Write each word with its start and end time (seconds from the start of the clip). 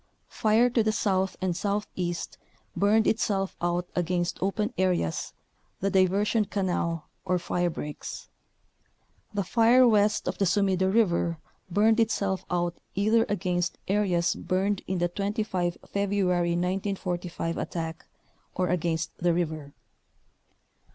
Fire 0.29 0.67
to 0.71 0.81
the 0.81 0.91
south 0.91 1.37
and 1.41 1.55
southeast 1.55 2.39
burned 2.75 3.05
itself 3.05 3.55
out 3.61 3.87
against 3.95 4.41
open 4.41 4.73
areas, 4.75 5.31
the 5.79 5.91
Diver 5.91 6.25
sion 6.25 6.45
Canal 6.45 7.07
or 7.23 7.37
firebreaks. 7.37 8.27
The 9.31 9.43
fire 9.43 9.87
west 9.87 10.27
of 10.27 10.39
the 10.39 10.45
Sumida 10.47 10.89
River 10.89 11.37
burned 11.69 11.99
itself 11.99 12.43
out 12.49 12.75
either 12.95 13.27
against 13.29 13.77
areas 13.87 14.33
burned 14.33 14.81
in 14.87 14.97
the 14.97 15.07
25 15.07 15.77
February 15.85 16.53
1945 16.55 17.59
attack, 17.59 18.07
or 18.55 18.69
against 18.69 19.15
the 19.19 19.35
river. 19.35 19.71